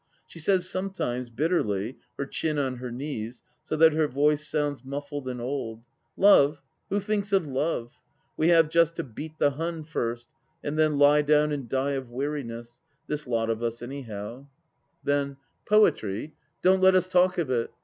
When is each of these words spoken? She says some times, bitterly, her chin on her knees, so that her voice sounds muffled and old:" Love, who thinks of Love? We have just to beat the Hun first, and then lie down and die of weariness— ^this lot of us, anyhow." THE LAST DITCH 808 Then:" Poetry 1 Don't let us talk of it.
She 0.25 0.39
says 0.39 0.67
some 0.67 0.89
times, 0.89 1.29
bitterly, 1.29 1.99
her 2.17 2.25
chin 2.25 2.57
on 2.57 2.77
her 2.77 2.91
knees, 2.91 3.43
so 3.61 3.75
that 3.75 3.93
her 3.93 4.07
voice 4.07 4.47
sounds 4.47 4.83
muffled 4.83 5.27
and 5.27 5.39
old:" 5.39 5.83
Love, 6.17 6.59
who 6.89 6.99
thinks 6.99 7.31
of 7.31 7.45
Love? 7.45 7.93
We 8.35 8.47
have 8.47 8.67
just 8.67 8.95
to 8.95 9.03
beat 9.03 9.37
the 9.37 9.51
Hun 9.51 9.83
first, 9.83 10.33
and 10.63 10.75
then 10.75 10.97
lie 10.97 11.21
down 11.21 11.51
and 11.51 11.69
die 11.69 11.91
of 11.91 12.09
weariness— 12.09 12.81
^this 13.11 13.27
lot 13.27 13.51
of 13.51 13.61
us, 13.61 13.83
anyhow." 13.83 14.47
THE 15.03 15.11
LAST 15.17 15.27
DITCH 15.29 15.35
808 15.37 15.37
Then:" 15.37 15.37
Poetry 15.69 16.21
1 16.23 16.31
Don't 16.63 16.81
let 16.81 16.95
us 16.95 17.07
talk 17.07 17.37
of 17.37 17.51
it. 17.51 17.69